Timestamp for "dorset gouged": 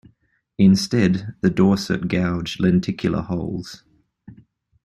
1.51-2.59